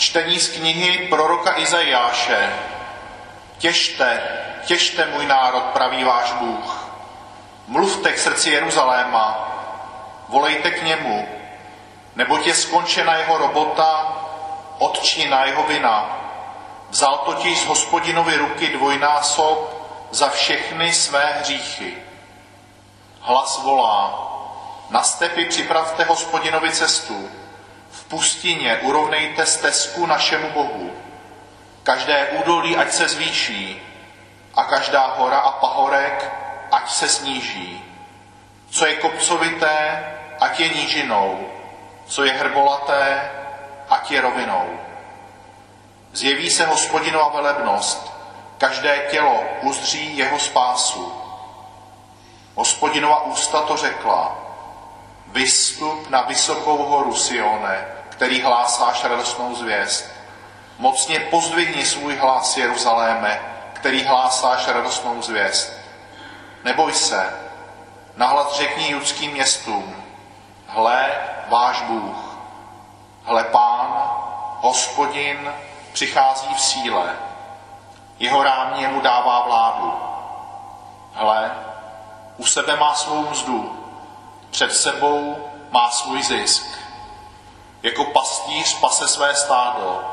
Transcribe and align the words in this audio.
Čtení 0.00 0.40
z 0.40 0.48
knihy 0.48 1.08
proroka 1.08 1.58
Izajáše. 1.58 2.52
Těžte, 3.58 4.22
těžte 4.64 5.06
můj 5.06 5.26
národ, 5.26 5.64
praví 5.64 6.04
váš 6.04 6.32
Bůh. 6.32 6.88
Mluvte 7.66 8.12
k 8.12 8.18
srdci 8.18 8.50
Jeruzaléma, 8.50 9.48
volejte 10.28 10.70
k 10.70 10.82
němu, 10.82 11.28
neboť 12.16 12.46
je 12.46 12.54
skončena 12.54 13.14
jeho 13.14 13.38
robota, 13.38 14.16
odčina 14.78 15.44
jeho 15.44 15.62
vina. 15.62 16.18
Vzal 16.90 17.18
totiž 17.18 17.60
z 17.60 17.66
hospodinovy 17.66 18.36
ruky 18.36 18.68
dvojnásob 18.68 19.86
za 20.10 20.28
všechny 20.28 20.92
své 20.92 21.24
hříchy. 21.40 21.94
Hlas 23.20 23.62
volá, 23.62 24.28
na 24.90 25.02
stepy 25.02 25.44
připravte 25.44 26.04
hospodinovi 26.04 26.70
cestu, 26.70 27.30
v 27.90 28.04
pustině 28.04 28.76
urovnejte 28.76 29.46
stezku 29.46 30.06
našemu 30.06 30.50
Bohu. 30.50 30.90
Každé 31.82 32.26
údolí 32.26 32.76
ať 32.76 32.92
se 32.92 33.08
zvýší 33.08 33.82
a 34.54 34.64
každá 34.64 35.06
hora 35.06 35.38
a 35.38 35.52
pahorek 35.52 36.32
ať 36.70 36.90
se 36.90 37.08
sníží. 37.08 37.84
Co 38.70 38.86
je 38.86 38.94
kopcovité, 38.94 40.04
ať 40.40 40.60
je 40.60 40.68
nížinou, 40.68 41.48
co 42.06 42.24
je 42.24 42.32
hrbolaté, 42.32 43.30
ať 43.90 44.10
je 44.10 44.20
rovinou. 44.20 44.80
Zjeví 46.12 46.50
se 46.50 46.66
hospodinova 46.66 47.28
velebnost, 47.28 48.12
každé 48.58 48.98
tělo 49.10 49.44
uzří 49.62 50.16
jeho 50.16 50.38
spásu. 50.38 51.12
Hospodinova 52.54 53.24
ústa 53.24 53.60
to 53.62 53.76
řekla, 53.76 54.39
vystup 55.32 56.10
na 56.10 56.22
vysokou 56.22 56.76
horu 56.76 57.14
Sione, 57.14 57.86
který 58.08 58.42
hlásáš 58.42 59.04
radostnou 59.04 59.54
zvěst. 59.54 60.10
Mocně 60.78 61.20
pozdvihni 61.20 61.86
svůj 61.86 62.16
hlas 62.16 62.56
Jeruzaléme, 62.56 63.40
který 63.72 64.04
hlásáš 64.04 64.68
radostnou 64.68 65.22
zvěst. 65.22 65.72
Neboj 66.64 66.92
se, 66.92 67.34
nahlas 68.16 68.52
řekni 68.52 68.90
judským 68.90 69.32
městům, 69.32 69.96
hle 70.66 71.10
váš 71.48 71.82
Bůh, 71.82 72.36
hle 73.24 73.44
pán, 73.44 74.10
hospodin, 74.60 75.52
přichází 75.92 76.54
v 76.54 76.60
síle, 76.60 77.16
jeho 78.18 78.42
rámě 78.42 78.88
mu 78.88 79.00
dává 79.00 79.42
vládu. 79.46 79.94
Hle, 81.14 81.50
u 82.36 82.46
sebe 82.46 82.76
má 82.76 82.94
svou 82.94 83.30
mzdu, 83.30 83.79
před 84.50 84.76
sebou 84.76 85.48
má 85.70 85.90
svůj 85.90 86.22
zisk. 86.22 86.66
Jako 87.82 88.04
pastýř 88.04 88.80
pase 88.80 89.08
své 89.08 89.34
stádo, 89.34 90.04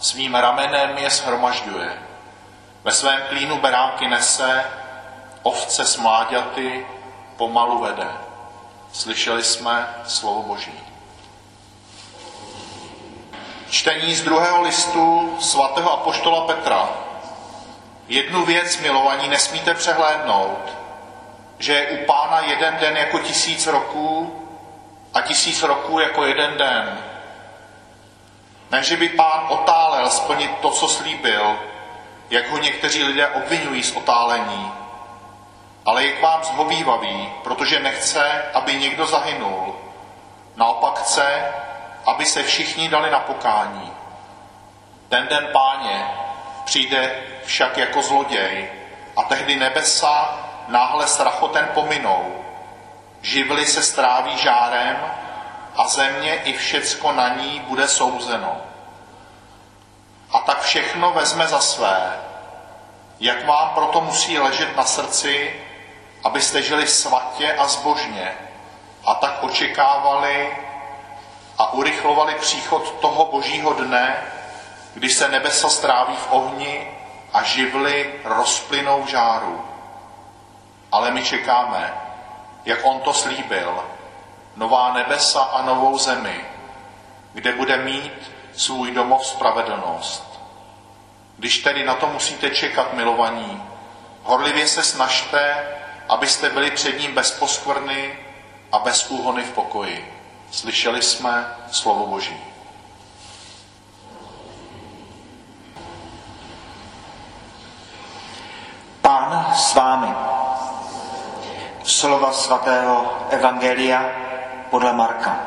svým 0.00 0.34
ramenem 0.34 0.98
je 0.98 1.10
shromažďuje. 1.10 2.02
Ve 2.84 2.92
svém 2.92 3.22
klínu 3.28 3.58
beránky 3.58 4.08
nese, 4.08 4.64
ovce 5.42 5.84
s 5.84 5.96
mláďaty 5.96 6.86
pomalu 7.36 7.78
vede. 7.78 8.08
Slyšeli 8.92 9.44
jsme 9.44 9.94
slovo 10.06 10.42
Boží. 10.42 10.80
Čtení 13.70 14.14
z 14.14 14.22
druhého 14.22 14.62
listu 14.62 15.36
svatého 15.40 15.92
apoštola 15.92 16.46
Petra. 16.46 16.88
Jednu 18.08 18.44
věc, 18.44 18.78
milovaní, 18.78 19.28
nesmíte 19.28 19.74
přehlédnout, 19.74 20.77
že 21.58 21.72
je 21.72 21.86
u 21.86 22.04
pána 22.04 22.40
jeden 22.40 22.76
den 22.76 22.96
jako 22.96 23.18
tisíc 23.18 23.66
roků 23.66 24.44
a 25.14 25.20
tisíc 25.20 25.62
roků 25.62 25.98
jako 25.98 26.24
jeden 26.24 26.56
den. 26.56 26.98
Ne, 28.70 28.82
že 28.82 28.96
by 28.96 29.08
pán 29.08 29.46
otálel 29.48 30.10
splnit 30.10 30.50
to, 30.60 30.70
co 30.70 30.88
slíbil, 30.88 31.58
jak 32.30 32.50
ho 32.50 32.58
někteří 32.58 33.04
lidé 33.04 33.28
obvinují 33.28 33.82
z 33.82 33.96
otálení, 33.96 34.72
ale 35.86 36.04
je 36.04 36.12
k 36.12 36.22
vám 36.22 36.44
zhovývavý, 36.44 37.32
protože 37.44 37.80
nechce, 37.80 38.42
aby 38.54 38.74
někdo 38.74 39.06
zahynul. 39.06 39.74
Naopak 40.56 40.98
chce, 40.98 41.52
aby 42.06 42.26
se 42.26 42.42
všichni 42.42 42.88
dali 42.88 43.10
na 43.10 43.20
pokání. 43.20 43.92
Ten 45.08 45.26
den 45.26 45.48
páně 45.52 46.06
přijde 46.64 47.22
však 47.44 47.76
jako 47.76 48.02
zloděj 48.02 48.70
a 49.16 49.22
tehdy 49.22 49.56
nebesa 49.56 50.47
náhle 50.68 51.06
strachoten 51.06 51.68
pominou. 51.74 52.44
Živly 53.22 53.66
se 53.66 53.82
stráví 53.82 54.38
žárem 54.38 54.96
a 55.76 55.88
země 55.88 56.34
i 56.34 56.56
všecko 56.56 57.12
na 57.12 57.28
ní 57.28 57.60
bude 57.60 57.88
souzeno. 57.88 58.56
A 60.32 60.38
tak 60.38 60.60
všechno 60.60 61.10
vezme 61.10 61.46
za 61.46 61.60
své. 61.60 62.12
Jak 63.20 63.46
vám 63.46 63.68
proto 63.74 64.00
musí 64.00 64.38
ležet 64.38 64.76
na 64.76 64.84
srdci, 64.84 65.60
abyste 66.24 66.62
žili 66.62 66.86
svatě 66.86 67.52
a 67.52 67.68
zbožně 67.68 68.34
a 69.04 69.14
tak 69.14 69.42
očekávali 69.42 70.56
a 71.58 71.72
urychlovali 71.72 72.34
příchod 72.34 72.94
toho 73.00 73.24
božího 73.24 73.72
dne, 73.72 74.16
kdy 74.94 75.08
se 75.08 75.28
nebesa 75.28 75.68
stráví 75.68 76.16
v 76.16 76.26
ohni 76.30 76.90
a 77.32 77.42
živly 77.42 78.14
rozplynou 78.24 79.02
v 79.02 79.08
žáru. 79.08 79.67
Ale 80.92 81.10
my 81.10 81.22
čekáme, 81.22 81.94
jak 82.64 82.78
on 82.82 83.00
to 83.00 83.12
slíbil, 83.12 83.84
nová 84.56 84.92
nebesa 84.92 85.40
a 85.42 85.62
novou 85.62 85.98
zemi, 85.98 86.44
kde 87.32 87.52
bude 87.52 87.76
mít 87.76 88.32
svůj 88.56 88.90
domov 88.90 89.26
spravedlnost. 89.26 90.40
Když 91.36 91.58
tedy 91.58 91.84
na 91.84 91.94
to 91.94 92.06
musíte 92.06 92.50
čekat, 92.50 92.92
milovaní, 92.92 93.62
horlivě 94.22 94.68
se 94.68 94.82
snažte, 94.82 95.66
abyste 96.08 96.50
byli 96.50 96.70
před 96.70 96.98
ním 96.98 97.14
bez 97.14 97.30
poskvrny 97.30 98.18
a 98.72 98.78
bez 98.78 99.10
úhony 99.10 99.42
v 99.42 99.52
pokoji. 99.52 100.14
Slyšeli 100.50 101.02
jsme 101.02 101.56
slovo 101.70 102.06
Boží. 102.06 102.36
Pán 109.02 109.54
s 109.54 109.74
vámi. 109.74 110.37
Slova 111.88 112.32
svatého 112.32 113.16
Evangelia 113.30 114.04
podle 114.70 114.92
Marka. 114.92 115.40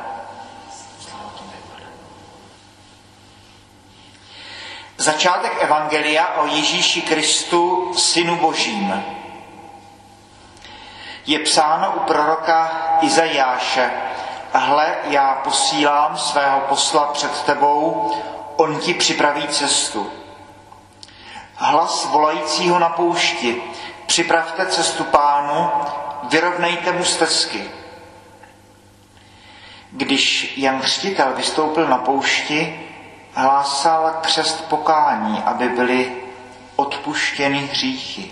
Začátek 4.98 5.62
Evangelia 5.62 6.28
o 6.42 6.46
Ježíši 6.46 7.02
Kristu, 7.02 7.94
Synu 7.98 8.36
Božím. 8.36 9.04
Je 11.26 11.40
psáno 11.40 11.92
u 11.92 12.00
proroka 12.00 12.72
Izajáše, 13.02 13.92
hle, 14.54 14.96
já 15.04 15.34
posílám 15.44 16.18
svého 16.18 16.60
posla 16.60 17.06
před 17.06 17.42
tebou, 17.44 18.12
on 18.56 18.80
ti 18.80 18.94
připraví 18.94 19.48
cestu. 19.48 20.12
Hlas 21.56 22.06
volajícího 22.06 22.80
na 22.80 22.90
poušti, 22.90 23.64
připravte 24.06 24.66
cestu 24.66 25.04
pánu, 25.04 25.70
vyrovnejte 26.30 26.92
mu 26.92 27.04
stezky. 27.04 27.70
Když 29.92 30.54
Jan 30.58 30.80
Křtitel 30.82 31.34
vystoupil 31.36 31.88
na 31.88 31.98
poušti, 31.98 32.90
hlásal 33.34 34.18
křest 34.22 34.70
pokání, 34.70 35.44
aby 35.46 35.70
byly 35.70 36.12
odpuštěny 36.76 37.58
hříchy. 37.58 38.32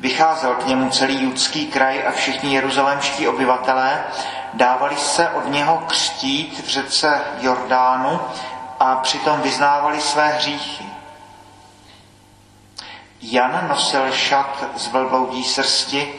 Vycházel 0.00 0.54
k 0.54 0.66
němu 0.66 0.90
celý 0.90 1.22
judský 1.22 1.66
kraj 1.66 2.06
a 2.06 2.10
všichni 2.10 2.54
jeruzalémští 2.54 3.28
obyvatelé 3.28 4.04
dávali 4.54 4.96
se 4.96 5.30
od 5.30 5.46
něho 5.50 5.78
křtít 5.86 6.60
v 6.64 6.68
řece 6.68 7.20
Jordánu 7.40 8.20
a 8.80 8.96
přitom 8.96 9.40
vyznávali 9.40 10.00
své 10.00 10.28
hříchy. 10.28 10.84
Jan 13.22 13.68
nosil 13.68 14.12
šat 14.12 14.64
z 14.76 14.88
velbloudí 14.88 15.44
srsti 15.44 16.14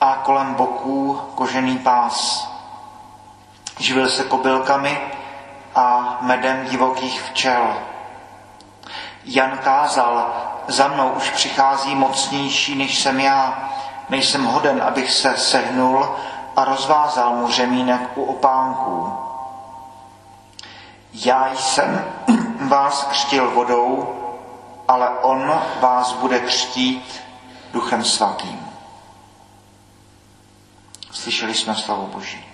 a 0.00 0.16
kolem 0.22 0.54
boků 0.54 1.20
kožený 1.34 1.78
pás. 1.78 2.48
Živil 3.78 4.08
se 4.08 4.24
kobylkami 4.24 5.00
a 5.74 6.18
medem 6.20 6.66
divokých 6.66 7.22
včel. 7.22 7.76
Jan 9.24 9.58
kázal, 9.58 10.32
za 10.68 10.88
mnou 10.88 11.08
už 11.08 11.30
přichází 11.30 11.94
mocnější, 11.94 12.74
než 12.74 12.98
jsem 12.98 13.20
já. 13.20 13.70
Nejsem 14.08 14.44
hoden, 14.44 14.82
abych 14.82 15.12
se 15.12 15.36
sehnul 15.36 16.16
a 16.56 16.64
rozvázal 16.64 17.30
mu 17.30 17.50
řemínek 17.50 18.10
u 18.14 18.24
opánků. 18.24 19.12
Já 21.12 21.54
jsem 21.54 22.04
vás 22.68 23.04
křtil 23.04 23.50
vodou, 23.50 24.23
ale 24.88 25.08
on 25.08 25.60
vás 25.80 26.12
bude 26.12 26.40
křtít 26.40 27.22
duchem 27.72 28.04
svatým. 28.04 28.66
Slyšeli 31.12 31.54
jsme 31.54 31.74
slovo 31.74 32.06
Boží. 32.06 32.44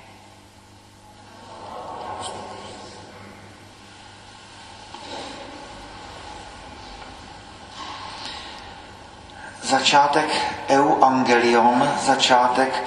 Začátek 9.62 10.54
euangelion, 10.68 11.92
začátek 12.00 12.84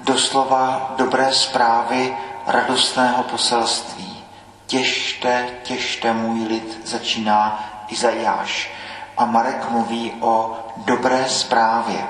doslova 0.00 0.94
dobré 0.96 1.34
zprávy 1.34 2.16
radostného 2.46 3.22
poselství. 3.22 4.24
Těšte, 4.66 5.48
těšte 5.62 6.12
můj 6.12 6.48
lid, 6.48 6.80
začíná 6.84 7.64
Izajáš. 7.90 8.70
A 9.16 9.24
Marek 9.24 9.70
mluví 9.70 10.12
o 10.20 10.58
dobré 10.76 11.28
zprávě. 11.28 12.06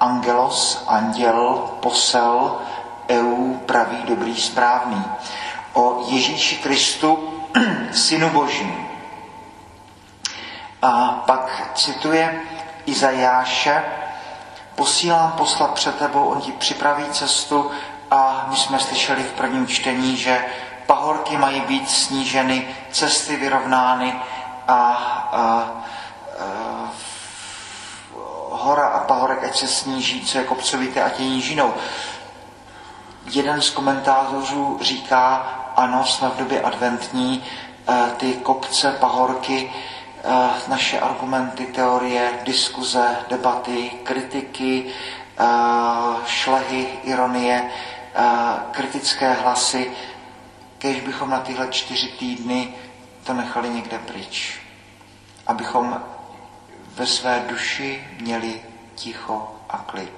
Angelos, 0.00 0.84
anděl, 0.86 1.70
posel, 1.80 2.58
eu, 3.08 3.54
pravý, 3.54 4.02
dobrý, 4.04 4.36
správný. 4.36 5.04
O 5.72 6.04
Ježíši 6.08 6.56
Kristu, 6.56 7.34
synu 7.92 8.30
božím. 8.30 8.88
A 10.82 11.22
pak 11.26 11.70
cituje 11.74 12.40
Izajáše, 12.86 13.84
posílám 14.74 15.32
posla 15.32 15.68
před 15.68 15.98
tebou, 15.98 16.24
on 16.24 16.40
ti 16.40 16.52
připraví 16.52 17.04
cestu 17.10 17.70
a 18.10 18.46
my 18.50 18.56
jsme 18.56 18.78
slyšeli 18.78 19.22
v 19.22 19.32
prvním 19.32 19.66
čtení, 19.66 20.16
že 20.16 20.44
pahorky 20.86 21.36
mají 21.36 21.60
být 21.60 21.90
sníženy, 21.90 22.66
cesty 22.90 23.36
vyrovnány 23.36 24.14
a, 24.68 24.78
a, 25.32 25.38
a 25.38 26.92
hora 28.62 28.86
a 28.86 28.98
pahorek 29.04 29.44
ať 29.44 29.56
se 29.58 29.68
sníží, 29.68 30.24
co 30.24 30.38
je 30.38 30.44
kopcovité, 30.44 31.02
ať 31.02 31.20
je 31.20 31.26
nížinou. 31.26 31.74
Jeden 33.26 33.60
z 33.60 33.70
komentátorů 33.70 34.78
říká, 34.82 35.34
ano, 35.76 36.04
jsme 36.04 36.28
v 36.28 36.36
době 36.36 36.60
adventní, 36.60 37.44
e, 37.88 38.10
ty 38.16 38.32
kopce, 38.34 38.92
pahorky, 39.00 39.72
e, 40.24 40.70
naše 40.70 41.00
argumenty, 41.00 41.66
teorie, 41.66 42.32
diskuze, 42.44 43.16
debaty, 43.28 43.90
kritiky, 44.02 44.86
e, 45.38 45.44
šlehy, 46.26 46.88
ironie, 47.04 47.70
kritické 48.70 49.32
hlasy, 49.32 49.92
když 50.78 51.00
bychom 51.00 51.30
na 51.30 51.40
tyhle 51.40 51.68
čtyři 51.68 52.08
týdny 52.08 52.74
to 53.24 53.34
nechali 53.34 53.70
někde 53.70 53.98
pryč. 53.98 54.60
Abychom 55.46 56.02
ve 56.94 57.06
své 57.06 57.44
duši 57.48 58.08
měli 58.20 58.62
ticho 58.94 59.54
a 59.70 59.78
klid. 59.78 60.12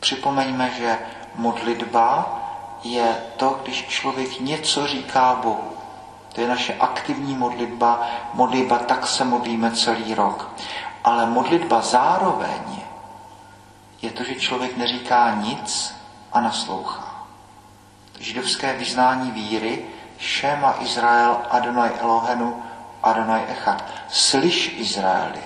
Připomeňme, 0.00 0.70
že 0.78 0.98
modlitba 1.34 2.36
je 2.84 3.16
to, 3.36 3.60
když 3.62 3.86
člověk 3.86 4.40
něco 4.40 4.86
říká 4.86 5.34
Bohu. 5.42 5.76
To 6.32 6.40
je 6.40 6.48
naše 6.48 6.74
aktivní 6.74 7.36
modlitba, 7.36 8.06
modlitba, 8.34 8.78
tak 8.78 9.06
se 9.06 9.24
modlíme 9.24 9.70
celý 9.70 10.14
rok. 10.14 10.50
Ale 11.04 11.26
modlitba 11.26 11.80
zároveň 11.80 12.82
je 14.02 14.10
to, 14.10 14.24
že 14.24 14.34
člověk 14.34 14.76
neříká 14.76 15.34
nic 15.34 15.94
a 16.32 16.40
naslouchá. 16.40 17.26
Židovské 18.18 18.76
vyznání 18.76 19.30
víry 19.30 19.84
Šema 20.20 20.76
Izrael 20.80 21.40
Adonai 21.50 21.90
Elohenu 22.00 22.62
Adonai 23.02 23.44
Echad. 23.48 23.84
Slyš 24.08 24.76
Izraeli, 24.76 25.40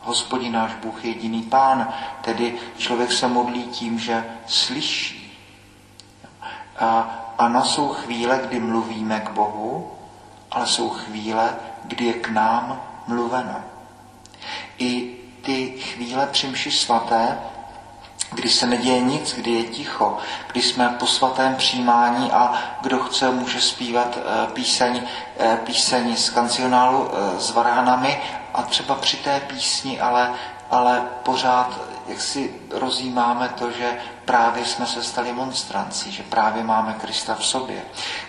hospodin 0.00 0.52
náš 0.52 0.74
Bůh 0.74 1.04
je 1.04 1.10
jediný 1.10 1.42
pán, 1.42 1.94
tedy 2.20 2.54
člověk 2.76 3.12
se 3.12 3.28
modlí 3.28 3.62
tím, 3.62 3.98
že 3.98 4.24
slyší. 4.46 5.38
A, 6.78 7.10
ano, 7.38 7.64
jsou 7.64 7.88
chvíle, 7.88 8.40
kdy 8.46 8.60
mluvíme 8.60 9.20
k 9.20 9.30
Bohu, 9.30 9.92
ale 10.50 10.66
jsou 10.66 10.90
chvíle, 10.90 11.56
kdy 11.84 12.04
je 12.04 12.12
k 12.12 12.28
nám 12.28 12.80
mluveno. 13.06 13.64
I 14.78 15.16
ty 15.42 15.70
chvíle 15.70 16.26
při 16.26 16.70
svaté 16.70 17.38
kdy 18.34 18.50
se 18.50 18.66
neděje 18.66 19.00
nic, 19.00 19.34
kdy 19.34 19.50
je 19.50 19.64
ticho, 19.64 20.18
kdy 20.52 20.62
jsme 20.62 20.96
po 20.98 21.06
svatém 21.06 21.56
přijímání 21.56 22.32
a 22.32 22.62
kdo 22.80 22.98
chce, 22.98 23.30
může 23.30 23.60
zpívat 23.60 24.18
eh, 24.18 24.46
píseň, 24.52 25.02
eh, 25.38 25.58
píseň 25.64 26.16
z 26.16 26.30
kancionálu 26.30 27.10
eh, 27.10 27.40
s 27.40 27.50
varhanami. 27.50 28.22
A 28.54 28.62
třeba 28.62 28.94
při 28.94 29.16
té 29.16 29.40
písni, 29.40 30.00
ale, 30.00 30.32
ale 30.74 31.02
pořád 31.22 31.80
jak 32.06 32.20
si 32.20 32.54
rozjímáme 32.70 33.48
to, 33.48 33.70
že 33.70 33.98
právě 34.24 34.64
jsme 34.64 34.86
se 34.86 35.02
stali 35.02 35.32
monstranci, 35.32 36.12
že 36.12 36.22
právě 36.22 36.64
máme 36.64 36.96
Krista 37.00 37.34
v 37.34 37.46
sobě. 37.46 37.82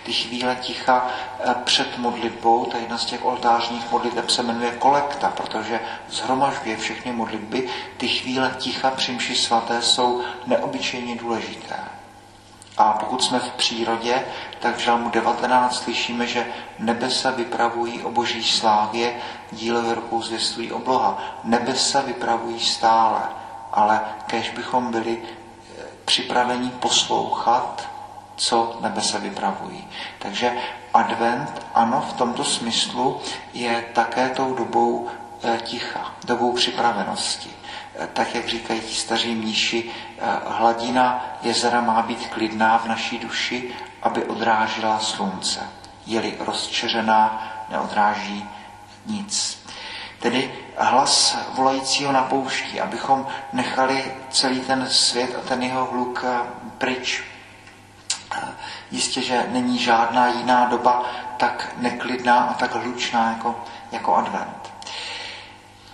Ty 0.04 0.12
chvíle 0.12 0.56
ticha 0.56 1.06
eh, 1.40 1.54
před 1.64 1.98
modlitbou, 1.98 2.64
to 2.64 2.76
je 2.76 2.82
jedna 2.82 2.98
z 2.98 3.04
těch 3.04 3.24
oltářních 3.24 3.90
modliteb, 3.90 4.30
se 4.30 4.42
jmenuje 4.42 4.70
kolekta, 4.70 5.32
protože 5.36 5.80
zhromažďuje 6.08 6.76
všechny 6.76 7.12
modlitby. 7.12 7.68
Ty 7.96 8.08
chvíle 8.08 8.54
ticha 8.58 8.90
při 8.90 9.12
mši 9.12 9.36
svaté 9.36 9.82
jsou 9.82 10.22
neobyčejně 10.46 11.16
důležité. 11.16 11.95
A 12.78 12.92
pokud 12.92 13.24
jsme 13.24 13.40
v 13.40 13.50
přírodě, 13.50 14.24
tak 14.60 14.76
v 14.76 14.80
žalmu 14.80 15.10
19 15.10 15.82
slyšíme, 15.82 16.26
že 16.26 16.46
nebesa 16.78 17.30
vypravují 17.30 18.02
o 18.02 18.10
boží 18.10 18.44
slávě, 18.44 19.16
dílové 19.52 19.94
rukou 19.94 20.22
zvěstují 20.22 20.72
obloha. 20.72 21.18
Nebesa 21.44 22.00
vypravují 22.00 22.60
stále, 22.60 23.20
ale 23.72 24.00
kež 24.26 24.50
bychom 24.50 24.90
byli 24.90 25.22
eh, 25.22 25.82
připraveni 26.04 26.70
poslouchat, 26.70 27.88
co 28.36 28.78
nebesa 28.80 29.18
vypravují. 29.18 29.88
Takže 30.18 30.52
advent, 30.94 31.66
ano, 31.74 32.04
v 32.10 32.12
tomto 32.12 32.44
smyslu 32.44 33.20
je 33.54 33.84
také 33.92 34.28
tou 34.28 34.54
dobou 34.54 35.08
eh, 35.42 35.58
ticha, 35.64 36.14
dobou 36.24 36.52
připravenosti 36.52 37.56
tak 38.12 38.34
jak 38.34 38.48
říkají 38.48 38.80
ti 38.80 38.94
staří 38.94 39.34
mníši, 39.34 39.90
eh, 40.18 40.22
hladina 40.46 41.24
jezera 41.42 41.80
má 41.80 42.02
být 42.02 42.26
klidná 42.26 42.78
v 42.78 42.86
naší 42.86 43.18
duši, 43.18 43.74
aby 44.02 44.24
odrážela 44.24 44.98
slunce. 44.98 45.60
Je-li 46.06 46.34
rozčeřená, 46.38 47.52
neodráží 47.68 48.48
nic. 49.06 49.66
Tedy 50.18 50.54
hlas 50.76 51.36
volajícího 51.54 52.12
na 52.12 52.22
poušti, 52.22 52.80
abychom 52.80 53.26
nechali 53.52 54.14
celý 54.30 54.60
ten 54.60 54.86
svět 54.90 55.36
a 55.38 55.48
ten 55.48 55.62
jeho 55.62 55.84
hluk 55.84 56.24
eh, 56.26 56.38
pryč. 56.78 57.24
Eh, 58.36 58.48
jistě, 58.90 59.22
že 59.22 59.46
není 59.48 59.78
žádná 59.78 60.26
jiná 60.28 60.66
doba 60.66 61.02
tak 61.36 61.72
neklidná 61.76 62.38
a 62.38 62.54
tak 62.54 62.74
hlučná 62.74 63.28
jako, 63.28 63.64
jako 63.92 64.16
advent. 64.16 64.65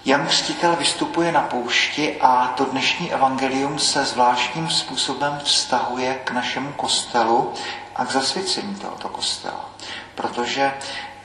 Jan 0.05 0.27
Křtitel 0.27 0.77
vystupuje 0.77 1.33
na 1.33 1.41
poušti 1.41 2.21
a 2.21 2.55
to 2.57 2.65
dnešní 2.65 3.13
evangelium 3.13 3.79
se 3.79 4.05
zvláštním 4.05 4.71
způsobem 4.71 5.41
vztahuje 5.45 6.15
k 6.25 6.31
našemu 6.31 6.73
kostelu 6.73 7.53
a 7.97 8.05
k 8.05 8.11
zasvěcení 8.11 8.75
tohoto 8.75 9.09
kostela. 9.09 9.71
Protože 10.15 10.63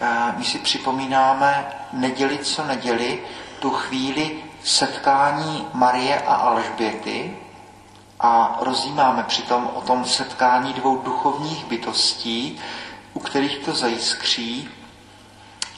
eh, 0.01 0.07
my 0.38 0.46
si 0.46 0.60
připomínáme 0.60 1.67
neděli 1.93 2.38
co 2.38 2.65
neděli 2.65 3.19
tu 3.60 3.69
chvíli 3.69 4.43
setkání 4.63 5.67
Marie 5.74 6.19
a 6.19 6.34
Alžběty 6.34 7.38
a 8.19 8.57
rozjímáme 8.62 9.24
přitom 9.24 9.69
o 9.74 9.81
tom 9.81 10.05
setkání 10.05 10.74
dvou 10.74 10.98
duchovních 10.98 11.65
bytostí, 11.65 12.60
u 13.13 13.19
kterých 13.19 13.57
to 13.57 13.74
zajiskří 13.74 14.69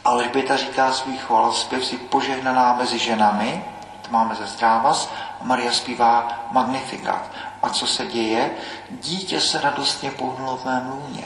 Alžběta 0.05 0.57
říká 0.57 0.91
svůj 0.91 1.17
chvalospěv 1.17 1.85
si 1.85 1.97
požehnaná 1.97 2.73
mezi 2.73 2.99
ženami, 2.99 3.63
to 4.01 4.11
máme 4.11 4.35
ze 4.35 4.47
Zdrávas, 4.47 5.11
a 5.41 5.43
Maria 5.43 5.71
zpívá 5.71 6.27
Magnifikat. 6.51 7.21
A 7.63 7.69
co 7.69 7.87
se 7.87 8.05
děje? 8.05 8.51
Dítě 8.89 9.41
se 9.41 9.61
radostně 9.61 10.11
pohnulo 10.11 10.57
v 10.57 10.65
mém 10.65 10.91
lůně. 10.91 11.23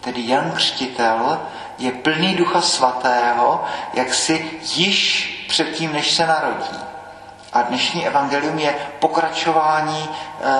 Tedy 0.00 0.28
Jan 0.28 0.50
Křtitel 0.50 1.40
je 1.78 1.92
plný 1.92 2.34
ducha 2.34 2.60
svatého, 2.60 3.64
jak 3.94 4.14
si 4.14 4.60
již 4.74 5.28
předtím, 5.48 5.92
než 5.92 6.14
se 6.14 6.26
narodí. 6.26 6.78
A 7.52 7.62
dnešní 7.62 8.06
evangelium 8.06 8.58
je 8.58 8.74
pokračování 9.00 10.08
e, 10.08 10.58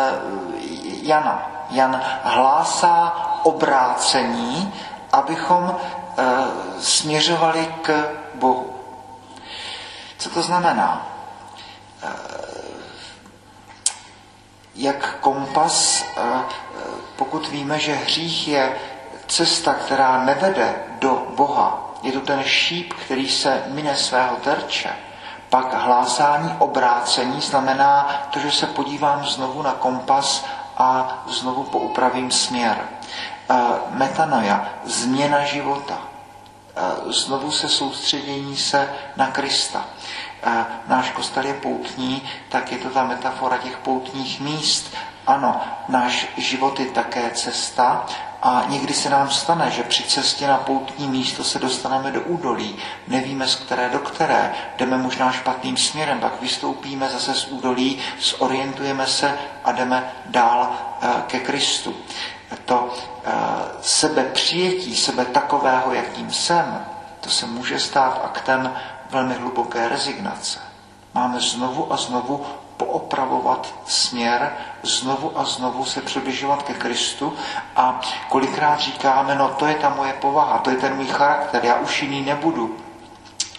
Jana. 1.03 1.49
Jan 1.71 2.03
hlásá 2.23 3.13
obrácení, 3.43 4.75
abychom 5.13 5.77
Eh, 5.77 6.02
směřovali 6.81 7.75
k 7.83 8.11
Bohu. 8.35 8.73
Co 10.19 10.31
to 10.31 10.43
znamená? 10.43 11.07
Eh, 12.03 12.09
jak 14.75 15.17
kompas, 15.21 16.05
eh, 16.17 16.23
pokud 17.17 17.49
víme, 17.49 17.79
že 17.79 17.95
hřích 17.95 18.49
je 18.49 18.77
cesta, 19.27 19.75
která 19.75 20.25
nevede 20.25 20.75
do 20.99 21.27
Boha, 21.37 21.91
je 22.03 22.13
to 22.13 22.21
ten 22.21 22.43
šíp, 22.45 22.93
který 22.95 23.29
se 23.29 23.63
mine 23.67 23.97
svého 23.97 24.37
terče, 24.37 24.91
pak 25.51 25.75
hlásání 25.75 26.55
obrácení 26.59 27.41
znamená 27.41 28.23
to, 28.31 28.39
že 28.39 28.51
se 28.51 28.67
podívám 28.67 29.27
znovu 29.27 29.63
na 29.63 29.73
kompas 29.73 30.45
a 30.77 31.19
znovu 31.27 31.65
poupravím 31.65 32.31
směr 32.31 32.89
metanoja, 33.91 34.69
změna 34.85 35.45
života. 35.45 35.99
znovu 37.07 37.51
se 37.51 37.69
soustředění 37.69 38.57
se 38.57 38.89
na 39.17 39.27
Krista. 39.27 39.85
Náš 40.87 41.11
kostel 41.11 41.45
je 41.47 41.55
poutní, 41.55 42.23
tak 42.49 42.73
je 42.73 42.79
to 42.79 42.89
ta 42.89 43.05
metafora 43.05 43.59
těch 43.59 43.77
poutních 43.77 44.41
míst. 44.41 44.95
Ano, 45.27 45.61
náš 45.89 46.27
život 46.37 46.81
je 46.81 46.87
také 46.87 47.31
cesta 47.31 48.07
a 48.43 48.65
někdy 48.69 48.95
se 48.95 49.11
nám 49.11 49.31
stane, 49.31 49.71
že 49.71 49.83
při 49.83 50.03
cestě 50.03 50.47
na 50.47 50.59
poutní 50.59 51.09
místo 51.09 51.45
se 51.45 51.59
dostaneme 51.59 52.11
do 52.11 52.21
údolí. 52.21 52.77
Nevíme 53.09 53.49
z 53.49 53.55
které 53.55 53.89
do 53.89 53.99
které. 53.99 54.55
Jdeme 54.77 54.99
možná 54.99 55.33
špatným 55.33 55.77
směrem, 55.77 56.21
pak 56.21 56.41
vystoupíme 56.41 57.09
zase 57.09 57.35
z 57.35 57.47
údolí, 57.47 57.99
zorientujeme 58.21 59.07
se 59.07 59.39
a 59.65 59.73
jdeme 59.73 60.13
dál 60.27 60.71
eh, 61.03 61.09
ke 61.27 61.41
Kristu. 61.41 61.97
To 62.65 62.95
eh, 63.25 63.33
sebe 63.81 64.25
přijetí, 64.25 64.97
sebe 64.97 65.25
takového, 65.25 65.93
jakým 65.93 66.33
jsem, 66.33 66.85
to 67.21 67.31
se 67.31 67.47
může 67.47 67.79
stát 67.81 68.21
aktem 68.25 68.73
velmi 69.11 69.35
hluboké 69.35 69.89
rezignace. 69.89 70.59
Máme 71.15 71.41
znovu 71.41 71.93
a 71.93 71.97
znovu 71.97 72.47
poopravovat 72.77 73.75
směr, 73.87 74.53
znovu 74.83 75.39
a 75.39 75.45
znovu 75.45 75.85
se 75.85 76.01
přibližovat 76.01 76.63
ke 76.63 76.75
Kristu 76.75 77.35
a 77.77 78.01
kolikrát 78.29 78.81
říkáme, 78.81 79.35
no 79.35 79.49
to 79.49 79.67
je 79.67 79.75
ta 79.75 79.89
moje 79.89 80.13
povaha, 80.13 80.59
to 80.59 80.71
je 80.71 80.77
ten 80.77 80.97
můj 80.97 81.07
charakter, 81.07 81.65
já 81.65 81.75
už 81.75 82.03
jiný 82.03 82.23
nebudu, 82.23 82.77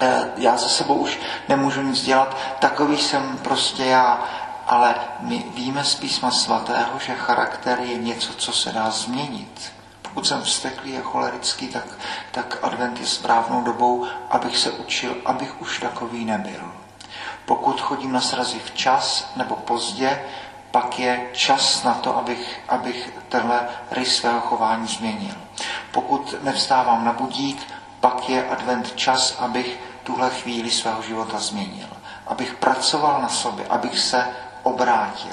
eh, 0.02 0.32
já 0.38 0.58
ze 0.58 0.70
sebou 0.70 0.94
už 0.96 1.20
nemůžu 1.50 1.82
nic 1.82 2.02
dělat, 2.02 2.38
takový 2.60 2.98
jsem 2.98 3.38
prostě 3.38 3.86
já, 3.86 4.24
ale 4.74 4.96
my 5.20 5.46
víme 5.56 5.84
z 5.84 5.96
písma 5.96 6.32
svatého, 6.32 7.00
že 7.00 7.16
charakter 7.16 7.80
je 7.80 7.98
něco, 7.98 8.34
co 8.34 8.54
se 8.54 8.72
dá 8.72 8.90
změnit. 8.90 9.74
Pokud 10.02 10.28
jsem 10.28 10.42
vzteklý 10.42 10.98
a 10.98 11.02
cholerický, 11.02 11.68
tak, 11.68 11.86
tak 12.32 12.58
advent 12.62 13.00
je 13.00 13.06
správnou 13.06 13.62
dobou, 13.64 14.08
abych 14.30 14.58
se 14.58 14.72
učil, 14.72 15.16
abych 15.26 15.62
už 15.62 15.80
takový 15.80 16.26
nebyl. 16.26 16.72
Pokud 17.46 17.82
chodím 17.82 18.12
na 18.12 18.22
srazy 18.22 18.60
včas 18.60 19.32
nebo 19.36 19.56
pozdě, 19.56 20.24
pak 20.72 21.00
je 21.00 21.30
čas 21.34 21.84
na 21.84 21.94
to, 21.94 22.18
abych, 22.18 22.60
abych 22.70 23.14
tenhle 23.30 23.68
rys 23.92 24.16
svého 24.16 24.42
chování 24.42 24.88
změnil. 24.88 25.36
Pokud 25.92 26.36
nevstávám 26.44 27.06
na 27.06 27.14
budík, 27.14 27.68
pak 28.00 28.30
je 28.30 28.50
advent 28.50 28.96
čas, 28.96 29.36
abych 29.40 29.80
tuhle 30.04 30.30
chvíli 30.30 30.72
svého 30.72 31.02
života 31.02 31.40
změnil. 31.40 31.88
Abych 32.28 32.54
pracoval 32.54 33.22
na 33.22 33.30
sobě, 33.30 33.66
abych 33.68 34.00
se 34.00 34.28
obrátil. 34.64 35.32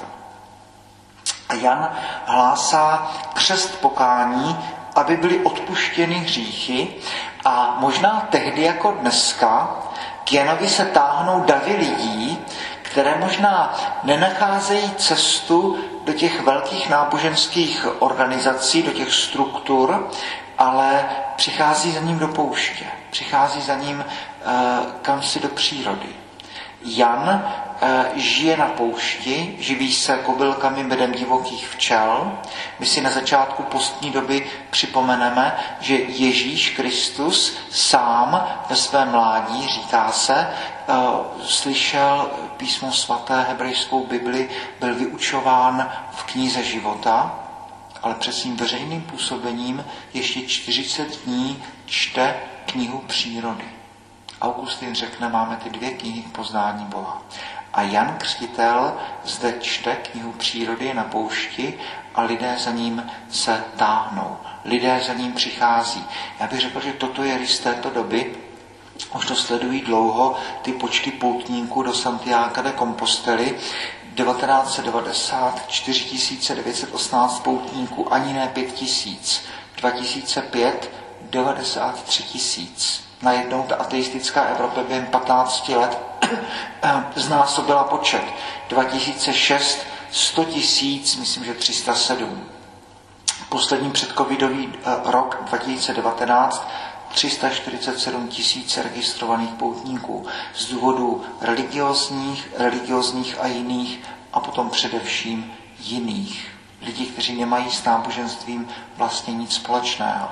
A 1.49 1.53
Jan 1.53 1.89
hlásá 2.25 3.11
křest 3.33 3.81
pokání, 3.81 4.57
aby 4.95 5.17
byly 5.17 5.39
odpuštěny 5.39 6.15
hříchy 6.15 6.95
a 7.45 7.75
možná 7.79 8.27
tehdy 8.29 8.61
jako 8.61 8.91
dneska 8.91 9.69
k 10.23 10.33
Janovi 10.33 10.69
se 10.69 10.85
táhnou 10.85 11.43
davy 11.43 11.75
lidí, 11.75 12.39
které 12.81 13.15
možná 13.19 13.75
nenacházejí 14.03 14.91
cestu 14.91 15.77
do 16.05 16.13
těch 16.13 16.41
velkých 16.41 16.89
náboženských 16.89 17.87
organizací, 17.99 18.83
do 18.83 18.91
těch 18.91 19.13
struktur, 19.13 20.09
ale 20.57 21.05
přichází 21.35 21.91
za 21.91 21.99
ním 21.99 22.19
do 22.19 22.27
pouště, 22.27 22.85
přichází 23.11 23.61
za 23.61 23.75
ním 23.75 24.05
uh, 24.05 24.85
kam 25.01 25.21
si 25.21 25.39
do 25.39 25.47
přírody. 25.47 26.09
Jan 26.81 27.53
žije 28.15 28.57
na 28.57 28.67
poušti, 28.67 29.55
živí 29.59 29.93
se 29.93 30.17
kobylkami 30.17 30.83
medem 30.83 31.11
divokých 31.11 31.69
včel. 31.69 32.37
My 32.79 32.85
si 32.85 33.01
na 33.01 33.09
začátku 33.09 33.63
postní 33.63 34.11
doby 34.11 34.51
připomeneme, 34.69 35.57
že 35.79 35.95
Ježíš 35.95 36.69
Kristus 36.69 37.57
sám 37.71 38.47
ve 38.69 38.75
svém 38.75 39.11
mládí, 39.11 39.67
říká 39.67 40.11
se, 40.11 40.35
eh, 40.37 40.93
slyšel 41.43 42.31
písmo 42.57 42.91
svaté, 42.91 43.41
hebrejskou 43.49 44.07
Bibli, 44.07 44.49
byl 44.79 44.95
vyučován 44.95 45.91
v 46.11 46.23
knize 46.23 46.63
života, 46.63 47.35
ale 48.03 48.15
před 48.15 48.33
svým 48.33 48.55
veřejným 48.55 49.01
působením 49.01 49.85
ještě 50.13 50.41
40 50.41 51.25
dní 51.25 51.63
čte 51.85 52.35
knihu 52.65 52.99
přírody. 53.07 53.65
Augustin 54.41 54.95
řekne, 54.95 55.29
máme 55.29 55.55
ty 55.55 55.69
dvě 55.69 55.91
knihy 55.91 56.21
k 56.21 56.31
poznání 56.31 56.85
Boha. 56.85 57.21
A 57.73 57.81
Jan 57.81 58.15
Křtitel 58.17 58.97
zde 59.23 59.53
čte 59.59 59.95
knihu 59.95 60.31
přírody 60.31 60.93
na 60.93 61.03
poušti 61.03 61.79
a 62.15 62.21
lidé 62.21 62.55
za 62.59 62.71
ním 62.71 63.11
se 63.29 63.63
táhnou. 63.75 64.37
Lidé 64.65 65.01
za 65.07 65.13
ním 65.13 65.33
přichází. 65.33 66.05
Já 66.39 66.47
bych 66.47 66.59
řekl, 66.59 66.81
že 66.81 66.93
toto 66.93 67.23
je 67.23 67.37
rys 67.37 67.59
této 67.59 67.89
doby, 67.89 68.35
už 69.15 69.25
to 69.25 69.35
sledují 69.35 69.81
dlouho 69.81 70.35
ty 70.61 70.73
počty 70.73 71.11
poutníků 71.11 71.83
do 71.83 71.93
Santiago 71.93 72.61
de 72.61 72.73
Compostely. 72.73 73.59
1990 74.15 75.67
4918 75.67 77.39
poutníků, 77.39 78.13
ani 78.13 78.33
ne 78.33 78.51
5000. 78.53 79.41
2005 79.77 80.91
93 81.29 82.23
tisíc. 82.23 83.10
Najednou 83.21 83.63
ta 83.63 83.75
ateistická 83.75 84.41
Evropa 84.41 84.83
během 84.83 85.05
15 85.05 85.69
let 85.69 85.97
znásobila 87.15 87.83
počet. 87.83 88.23
2006 88.69 89.77
100 90.11 90.45
tisíc, 90.45 91.15
myslím, 91.15 91.45
že 91.45 91.53
307. 91.53 92.43
Poslední 93.49 93.91
předcovidový 93.91 94.73
eh, 94.73 95.11
rok 95.11 95.43
2019 95.47 96.67
347 97.11 98.27
tisíc 98.27 98.77
registrovaných 98.77 99.49
poutníků 99.49 100.25
z 100.55 100.65
důvodů 100.71 101.23
religiozních, 101.41 102.49
religiozních 102.57 103.37
a 103.39 103.47
jiných 103.47 103.99
a 104.33 104.39
potom 104.39 104.69
především 104.69 105.53
jiných. 105.79 106.47
Lidí, 106.81 107.05
kteří 107.05 107.35
nemají 107.39 107.71
s 107.71 107.83
náboženstvím 107.83 108.67
vlastně 108.97 109.33
nic 109.33 109.53
společného. 109.55 110.29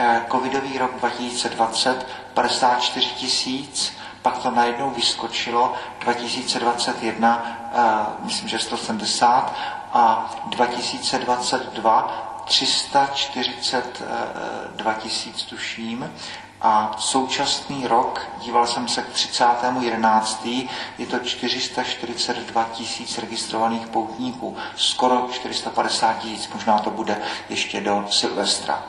Eh, 0.00 0.22
covidový 0.30 0.78
rok 0.78 0.90
2020 0.98 2.06
54 2.34 3.14
tisíc, 3.14 3.92
pak 4.22 4.38
to 4.38 4.50
najednou 4.50 4.90
vyskočilo 4.90 5.74
2021, 6.00 7.58
uh, 7.72 7.80
myslím, 8.24 8.48
že 8.48 8.58
170 8.58 9.54
a 9.92 10.30
2022 10.46 12.42
342 12.44 14.94
tisíc 14.94 15.42
tuším 15.42 16.12
a 16.60 16.96
současný 16.98 17.86
rok, 17.86 18.26
díval 18.40 18.66
jsem 18.66 18.88
se 18.88 19.02
k 19.02 19.08
30.11., 19.08 20.68
je 20.98 21.06
to 21.06 21.18
442 21.18 22.68
tisíc 22.72 23.18
registrovaných 23.18 23.86
poutníků, 23.86 24.56
skoro 24.76 25.28
450 25.32 26.12
tisíc, 26.18 26.50
možná 26.54 26.78
to 26.78 26.90
bude 26.90 27.16
ještě 27.48 27.80
do 27.80 28.04
Silvestra. 28.10 28.82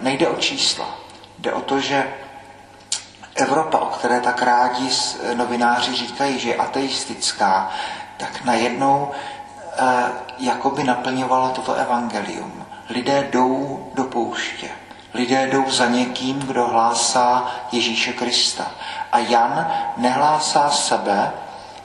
Nejde 0.00 0.28
o 0.28 0.36
čísla, 0.36 0.86
jde 1.38 1.52
o 1.52 1.60
to, 1.60 1.80
že 1.80 2.14
Evropa, 3.34 3.78
o 3.78 3.86
které 3.86 4.20
tak 4.20 4.42
rádi 4.42 4.88
novináři 5.34 5.94
říkají, 5.94 6.38
že 6.38 6.48
je 6.48 6.56
ateistická, 6.56 7.70
tak 8.16 8.44
najednou 8.44 9.10
eh, 9.78 10.04
jakoby 10.38 10.84
naplňovala 10.84 11.48
toto 11.48 11.74
evangelium. 11.74 12.66
Lidé 12.90 13.28
jdou 13.30 13.90
do 13.94 14.04
pouště. 14.04 14.70
Lidé 15.14 15.46
jdou 15.46 15.70
za 15.70 15.86
někým, 15.86 16.38
kdo 16.38 16.66
hlásá 16.66 17.46
Ježíše 17.72 18.12
Krista. 18.12 18.70
A 19.12 19.18
Jan 19.18 19.72
nehlásá 19.96 20.70
sebe, 20.70 21.32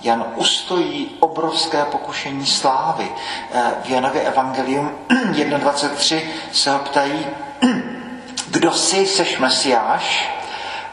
Jan 0.02 0.26
ustojí 0.36 1.16
obrovské 1.20 1.86
pokušení 1.86 2.46
slávy. 2.46 3.12
Eh, 3.54 3.72
v 3.84 3.90
Janově 3.90 4.22
evangelium 4.22 4.92
1.23 5.10 6.22
se 6.52 6.72
ho 6.72 6.80
ptají, 6.80 7.26
kdo 8.52 8.72
jsi, 8.72 9.08
seš 9.08 9.38
Mesiáš? 9.38 10.30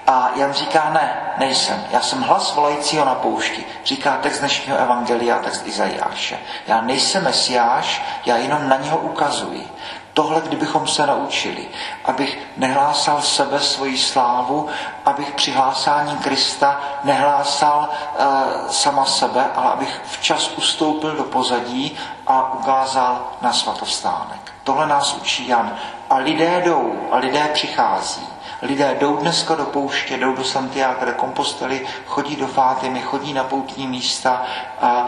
A 0.07 0.31
Jan 0.37 0.53
říká, 0.53 0.91
ne, 0.95 1.35
nejsem. 1.39 1.85
Já 1.91 2.01
jsem 2.01 2.23
hlas 2.23 2.55
volajícího 2.55 3.05
na 3.05 3.15
poušti. 3.15 3.65
Říká 3.85 4.17
text 4.17 4.39
dnešního 4.39 4.79
evangelia, 4.79 5.39
text 5.39 5.67
Izajáše. 5.67 6.39
Já 6.67 6.81
nejsem 6.81 7.25
mesiáš, 7.25 8.03
já 8.27 8.37
jenom 8.37 8.69
na 8.69 8.77
něho 8.77 8.99
ukazuji. 8.99 9.69
Tohle, 10.17 10.41
kdybychom 10.41 10.87
se 10.87 11.07
naučili, 11.07 11.69
abych 12.05 12.39
nehlásal 12.57 13.23
sebe, 13.23 13.61
svoji 13.61 13.99
slávu, 13.99 14.69
abych 15.05 15.33
při 15.33 15.53
hlásání 15.53 16.17
Krista 16.17 16.81
nehlásal 17.05 17.89
uh, 17.89 18.27
sama 18.71 19.05
sebe, 19.05 19.45
ale 19.55 19.73
abych 19.73 20.01
včas 20.11 20.51
ustoupil 20.57 21.17
do 21.17 21.25
pozadí 21.25 21.99
a 22.27 22.53
ukázal 22.53 23.29
na 23.43 23.53
svatovstánek. 23.53 24.53
Tohle 24.65 24.87
nás 24.87 25.15
učí 25.15 25.49
Jan. 25.49 25.77
A 26.11 26.17
lidé 26.17 26.63
jdou, 26.65 27.09
a 27.11 27.17
lidé 27.17 27.51
přichází. 27.53 28.27
Lidé 28.63 28.97
jdou 29.01 29.17
dneska 29.17 29.55
do 29.55 29.65
pouště, 29.65 30.17
jdou 30.17 30.33
do 30.33 30.45
Santiago 30.45 31.05
de 31.05 31.15
Compostely, 31.15 31.87
chodí 32.07 32.37
do 32.37 32.47
Fátimy, 32.47 33.01
chodí 33.01 33.33
na 33.33 33.45
poutní 33.45 33.87
místa 33.87 34.43
a 34.81 35.07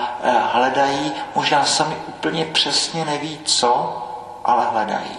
hledají, 0.52 1.12
možná 1.34 1.64
sami 1.64 1.96
úplně 2.08 2.44
přesně 2.44 3.04
neví 3.04 3.40
co, 3.44 4.04
ale 4.48 4.66
hledají. 4.66 5.18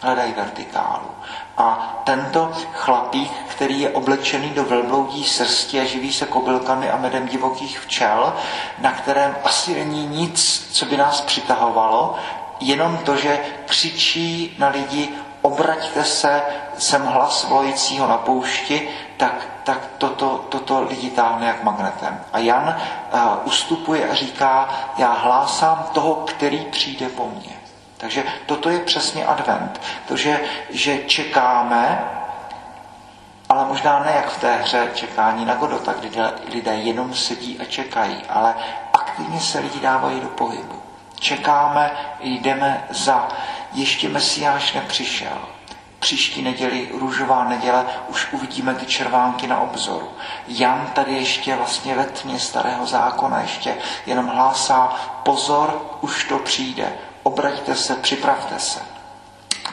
Hledají 0.00 0.32
vertikálu. 0.32 1.10
A 1.56 2.00
tento 2.04 2.52
chlapík, 2.72 3.32
který 3.48 3.80
je 3.80 3.90
oblečený 3.90 4.50
do 4.50 4.64
velbloudí 4.64 5.24
srsti 5.24 5.80
a 5.80 5.84
živí 5.84 6.12
se 6.12 6.26
kobylkami 6.26 6.90
a 6.90 6.96
medem 6.96 7.28
divokých 7.28 7.80
včel, 7.80 8.32
na 8.78 8.92
kterém 8.92 9.36
asi 9.44 9.74
není 9.74 10.06
nic, 10.06 10.68
co 10.72 10.86
by 10.86 10.96
nás 10.96 11.20
přitahovalo, 11.20 12.14
jenom 12.60 12.96
to, 12.96 13.16
že 13.16 13.38
křičí 13.66 14.56
na 14.58 14.68
lidi, 14.68 15.08
obraťte 15.42 16.04
se, 16.04 16.42
jsem 16.78 17.06
hlas 17.06 17.44
volajícího 17.44 18.06
na 18.06 18.18
poušti, 18.18 18.88
tak, 19.16 19.46
tak 19.64 19.78
toto, 19.98 20.44
toto 20.48 20.82
lidi 20.82 21.10
táhne 21.10 21.46
jak 21.46 21.62
magnetem. 21.62 22.20
A 22.32 22.38
Jan 22.38 22.76
uh, 23.12 23.20
ustupuje 23.44 24.08
a 24.08 24.14
říká, 24.14 24.68
já 24.98 25.12
hlásám 25.12 25.86
toho, 25.92 26.14
který 26.14 26.58
přijde 26.64 27.08
po 27.08 27.28
mně. 27.28 27.63
Takže 28.04 28.24
toto 28.46 28.70
je 28.70 28.80
přesně 28.80 29.26
advent. 29.26 29.80
To, 30.08 30.16
že, 30.16 30.40
že 30.70 30.98
čekáme, 30.98 32.04
ale 33.48 33.64
možná 33.64 33.98
ne 33.98 34.12
jak 34.16 34.28
v 34.30 34.40
té 34.40 34.56
hře 34.56 34.90
čekání 34.94 35.44
na 35.44 35.54
Godota, 35.54 35.92
kdy 35.92 36.10
lidé 36.52 36.74
jenom 36.74 37.14
sedí 37.14 37.58
a 37.60 37.64
čekají, 37.64 38.16
ale 38.28 38.54
aktivně 38.92 39.40
se 39.40 39.58
lidi 39.58 39.80
dávají 39.80 40.20
do 40.20 40.28
pohybu. 40.28 40.82
Čekáme, 41.20 41.90
jdeme 42.20 42.84
za. 42.90 43.28
Ještě 43.72 44.08
Mesiáš 44.08 44.72
nepřišel. 44.72 45.38
Příští 45.98 46.42
neděli, 46.42 46.88
růžová 46.92 47.44
neděle, 47.44 47.86
už 48.08 48.32
uvidíme 48.32 48.74
ty 48.74 48.86
červánky 48.86 49.46
na 49.46 49.60
obzoru. 49.60 50.12
Jan 50.48 50.90
tady 50.94 51.12
ještě 51.12 51.56
vlastně 51.56 51.94
ve 51.94 52.04
tmě 52.04 52.38
starého 52.40 52.86
zákona 52.86 53.40
ještě 53.40 53.76
jenom 54.06 54.26
hlásá, 54.26 54.94
pozor, 55.22 55.98
už 56.00 56.24
to 56.24 56.38
přijde, 56.38 56.92
obraťte 57.24 57.74
se, 57.74 57.94
připravte 57.96 58.58
se. 58.58 58.80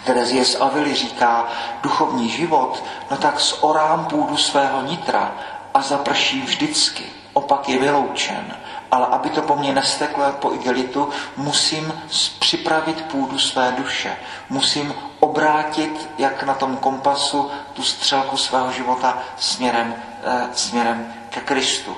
Terezie 0.05 0.45
z 0.45 0.61
Avily 0.61 0.95
říká, 0.95 1.47
duchovní 1.81 2.29
život, 2.29 2.83
no 3.11 3.17
tak 3.17 3.39
z 3.39 3.57
orám 3.61 4.05
půdu 4.05 4.37
svého 4.37 4.81
nitra 4.81 5.31
a 5.73 5.81
zaprší 5.81 6.41
vždycky. 6.41 7.03
Opak 7.33 7.69
je 7.69 7.79
vyloučen. 7.79 8.57
Ale 8.91 9.05
aby 9.05 9.29
to 9.29 9.41
po 9.41 9.55
mně 9.55 9.73
nesteklo 9.73 10.31
po 10.31 10.53
igelitu, 10.53 11.09
musím 11.37 11.93
připravit 12.39 13.01
půdu 13.01 13.39
své 13.39 13.71
duše. 13.71 14.17
Musím 14.49 14.93
obrátit, 15.19 16.09
jak 16.17 16.43
na 16.43 16.53
tom 16.53 16.77
kompasu, 16.77 17.51
tu 17.73 17.83
střelku 17.83 18.37
svého 18.37 18.71
života 18.71 19.17
směrem, 19.37 19.95
eh, 20.23 20.49
směrem 20.53 21.13
ke 21.29 21.41
Kristu. 21.41 21.97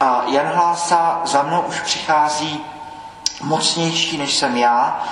A 0.00 0.24
Jan 0.26 0.46
hlásá, 0.46 1.20
za 1.24 1.42
mnou 1.42 1.62
už 1.62 1.80
přichází 1.80 2.64
mocnější 3.42 4.18
než 4.18 4.34
jsem 4.34 4.56
já. 4.56 5.04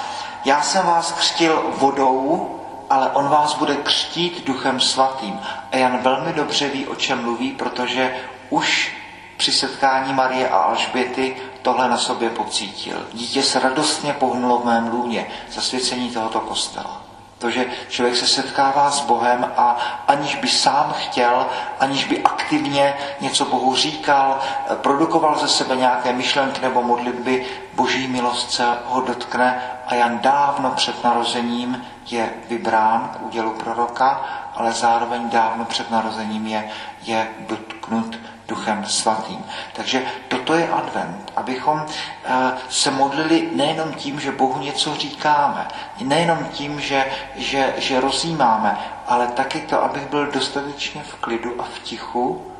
Já 0.44 0.62
jsem 0.62 0.86
vás 0.86 1.12
křtil 1.12 1.72
vodou, 1.78 2.50
ale 2.90 3.10
on 3.10 3.28
vás 3.28 3.54
bude 3.54 3.76
křtít 3.76 4.46
duchem 4.46 4.80
svatým. 4.80 5.40
A 5.72 5.76
Jan 5.76 5.98
velmi 5.98 6.32
dobře 6.32 6.68
ví, 6.68 6.86
o 6.86 6.94
čem 6.94 7.22
mluví, 7.22 7.52
protože 7.52 8.16
už 8.50 8.96
při 9.36 9.52
setkání 9.52 10.12
Marie 10.12 10.48
a 10.48 10.56
Alžběty 10.56 11.36
tohle 11.62 11.88
na 11.88 11.98
sobě 11.98 12.30
pocítil. 12.30 13.06
Dítě 13.12 13.42
se 13.42 13.60
radostně 13.60 14.12
pohnulo 14.12 14.58
v 14.58 14.64
mém 14.64 14.88
lůně, 14.88 15.26
zasvěcení 15.52 16.10
tohoto 16.10 16.40
kostela. 16.40 17.03
To, 17.44 17.50
že 17.50 17.66
člověk 17.88 18.16
se 18.16 18.26
setkává 18.26 18.90
s 18.90 19.00
Bohem 19.00 19.52
a 19.56 19.76
aniž 20.08 20.34
by 20.34 20.48
sám 20.48 20.94
chtěl, 20.96 21.46
aniž 21.80 22.04
by 22.04 22.22
aktivně 22.22 22.94
něco 23.20 23.44
Bohu 23.44 23.74
říkal, 23.74 24.40
produkoval 24.74 25.38
ze 25.38 25.48
sebe 25.48 25.76
nějaké 25.76 26.12
myšlenky 26.12 26.60
nebo 26.60 26.82
modlitby, 26.82 27.46
boží 27.74 28.08
milost 28.08 28.50
se 28.50 28.64
ho 28.84 29.00
dotkne 29.00 29.62
a 29.86 29.94
jen 29.94 30.18
dávno 30.18 30.70
před 30.70 31.04
narozením 31.04 31.84
je 32.06 32.30
vybrán 32.48 33.10
k 33.12 33.26
údělu 33.26 33.50
proroka, 33.50 34.20
ale 34.54 34.72
zároveň 34.72 35.30
dávno 35.30 35.64
před 35.64 35.90
narozením 35.90 36.46
je, 36.46 36.70
je 37.02 37.28
dotknut 37.48 38.16
Duchem 38.48 38.86
Svatým. 38.86 39.44
Takže 39.72 40.02
toto 40.28 40.54
je 40.54 40.68
advent, 40.68 41.32
abychom 41.36 41.86
eh, 42.24 42.52
se 42.68 42.90
modlili 42.90 43.50
nejenom 43.54 43.94
tím, 43.94 44.20
že 44.20 44.32
Bohu 44.32 44.60
něco 44.60 44.94
říkáme, 44.94 45.68
nejenom 46.00 46.44
tím, 46.44 46.80
že, 46.80 47.06
že, 47.36 47.74
že 47.76 48.00
rozjímáme, 48.00 48.78
ale 49.06 49.26
taky 49.26 49.60
to, 49.60 49.82
abych 49.82 50.06
byl 50.06 50.26
dostatečně 50.26 51.02
v 51.02 51.14
klidu 51.14 51.60
a 51.60 51.64
v 51.64 51.78
tichu, 51.78 52.52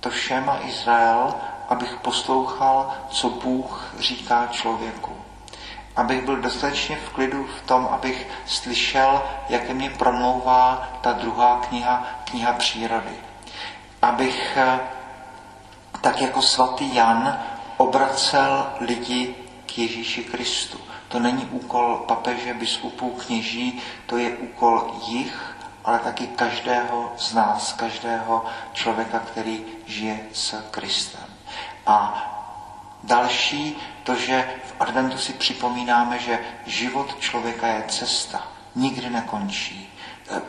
to 0.00 0.10
všema 0.10 0.58
Izrael, 0.64 1.34
abych 1.68 1.96
poslouchal, 2.02 2.90
co 3.10 3.28
Bůh 3.28 3.94
říká 3.98 4.48
člověku. 4.50 5.16
Abych 5.96 6.24
byl 6.24 6.36
dostatečně 6.36 6.96
v 6.96 7.10
klidu 7.10 7.46
v 7.58 7.66
tom, 7.66 7.88
abych 7.90 8.26
slyšel, 8.46 9.22
jak 9.48 9.70
mě 9.70 9.90
promlouvá 9.90 10.88
ta 11.00 11.12
druhá 11.12 11.60
kniha, 11.68 12.06
kniha 12.24 12.52
přírody. 12.52 13.16
Abych 14.02 14.56
eh, 14.56 14.80
tak 16.02 16.20
jako 16.20 16.42
svatý 16.42 16.94
Jan 16.94 17.40
obracel 17.76 18.66
lidi 18.80 19.34
k 19.66 19.78
Ježíši 19.78 20.24
Kristu. 20.24 20.78
To 21.08 21.18
není 21.18 21.44
úkol 21.44 22.04
papeže, 22.08 22.54
biskupů, 22.54 23.10
kněží, 23.10 23.80
to 24.06 24.16
je 24.16 24.36
úkol 24.36 24.94
jich, 25.06 25.56
ale 25.84 25.98
taky 25.98 26.26
každého 26.26 27.12
z 27.16 27.34
nás, 27.34 27.72
každého 27.72 28.44
člověka, 28.72 29.18
který 29.18 29.64
žije 29.86 30.20
s 30.32 30.54
Kristem. 30.70 31.24
A 31.86 32.28
další, 33.02 33.76
to, 34.04 34.14
že 34.14 34.50
v 34.64 34.74
adventu 34.80 35.18
si 35.18 35.32
připomínáme, 35.32 36.18
že 36.18 36.38
život 36.66 37.16
člověka 37.20 37.66
je 37.66 37.84
cesta, 37.88 38.48
nikdy 38.74 39.10
nekončí. 39.10 39.92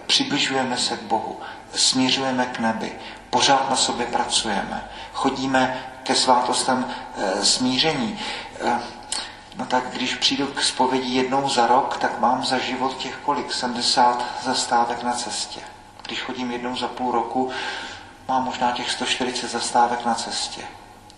Přibližujeme 0.08 0.78
se 0.78 0.98
k 0.98 1.02
Bohu, 1.02 1.40
směřujeme 1.74 2.46
k 2.46 2.60
nebi, 2.60 2.92
pořád 3.34 3.70
na 3.70 3.76
sobě 3.76 4.06
pracujeme, 4.06 4.90
chodíme 5.14 5.84
ke 6.04 6.16
svátostem 6.16 6.86
e, 7.16 7.46
smíření. 7.46 8.20
E, 8.62 8.80
no 9.56 9.66
tak 9.66 9.84
když 9.92 10.16
přijdu 10.16 10.48
k 10.48 10.62
zpovědi 10.62 11.16
jednou 11.16 11.50
za 11.50 11.68
rok, 11.68 11.98
tak 11.98 12.20
mám 12.20 12.46
za 12.46 12.58
život 12.58 12.98
těch 12.98 13.16
kolik? 13.24 13.54
70 13.54 14.26
zastávek 14.44 15.04
na 15.04 15.14
cestě. 15.14 15.60
Když 16.06 16.22
chodím 16.22 16.52
jednou 16.52 16.76
za 16.76 16.88
půl 16.88 17.12
roku, 17.12 17.52
mám 18.28 18.44
možná 18.44 18.72
těch 18.72 18.92
140 18.92 19.52
zastávek 19.52 20.06
na 20.06 20.14
cestě. 20.14 20.62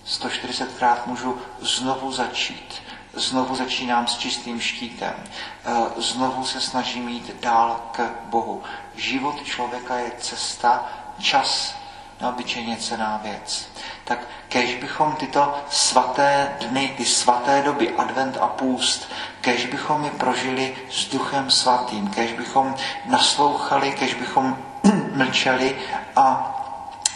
140krát 0.08 0.98
můžu 1.06 1.38
znovu 1.60 2.12
začít. 2.12 2.82
Znovu 3.14 3.56
začínám 3.56 4.08
s 4.08 4.18
čistým 4.18 4.62
štítem. 4.62 5.14
E, 5.16 6.02
znovu 6.02 6.46
se 6.46 6.62
snažím 6.62 7.10
jít 7.10 7.36
dál 7.42 7.90
k 7.92 8.12
Bohu. 8.26 8.64
Život 8.96 9.44
člověka 9.44 9.96
je 9.96 10.12
cesta, 10.20 10.90
čas 11.20 11.76
neobyčejně 12.22 12.78
cená 12.78 13.20
věc. 13.24 13.68
Tak 14.04 14.20
kež 14.50 14.76
bychom 14.76 15.12
tyto 15.16 15.54
svaté 15.70 16.56
dny, 16.60 16.94
ty 16.98 17.06
svaté 17.06 17.62
doby, 17.62 17.96
advent 17.98 18.38
a 18.42 18.48
půst, 18.48 19.12
kež 19.42 19.66
bychom 19.66 20.06
je 20.06 20.12
prožili 20.12 20.76
s 20.92 21.10
duchem 21.12 21.52
svatým, 21.52 22.08
kež 22.08 22.32
bychom 22.32 22.76
naslouchali, 23.06 23.92
kež 23.92 24.14
bychom 24.14 24.58
mlčeli 25.16 25.78
a 26.16 26.52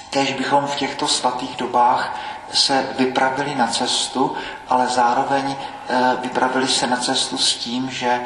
kež 0.09 0.33
bychom 0.33 0.67
v 0.67 0.75
těchto 0.75 1.07
svatých 1.07 1.55
dobách 1.55 2.19
se 2.53 2.87
vypravili 2.97 3.55
na 3.55 3.67
cestu, 3.67 4.35
ale 4.69 4.87
zároveň 4.87 5.55
eh, 5.89 6.17
vypravili 6.21 6.67
se 6.67 6.87
na 6.87 6.97
cestu 6.97 7.37
s 7.37 7.55
tím, 7.55 7.89
že 7.89 8.21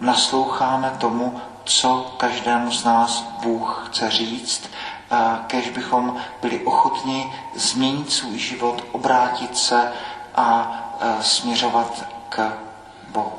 nasloucháme 0.00 0.92
tomu, 0.98 1.40
co 1.64 2.14
každému 2.16 2.70
z 2.70 2.84
nás 2.84 3.24
Bůh 3.42 3.88
chce 3.88 4.10
říct 4.10 4.70
kež 5.46 5.70
bychom 5.70 6.16
byli 6.42 6.64
ochotni 6.64 7.32
změnit 7.54 8.12
svůj 8.12 8.38
život, 8.38 8.84
obrátit 8.92 9.58
se 9.58 9.92
a 10.34 10.72
e, 11.00 11.22
směřovat 11.22 12.04
k 12.28 12.52
Bohu. 13.08 13.38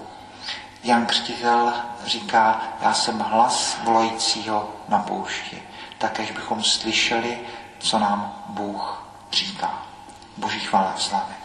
Jan 0.84 1.06
Křtitel 1.06 1.73
říká, 2.06 2.62
já 2.82 2.93
jsem 2.93 3.19
hlas 3.19 3.77
volajícího 3.84 4.69
na 4.88 4.99
poušti. 4.99 5.63
Takéž 5.97 6.32
bychom 6.32 6.63
slyšeli, 6.63 7.39
co 7.80 7.99
nám 7.99 8.34
Bůh 8.47 9.08
říká. 9.32 9.84
Boží 10.38 10.60
chvála 10.60 10.93
a 10.95 10.99
slávy. 10.99 11.37